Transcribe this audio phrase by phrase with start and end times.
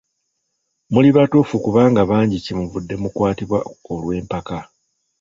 [0.93, 3.59] Muli batuufu kubanga bangi kye muvudde mukwatibwa
[3.91, 4.57] olw'empaka.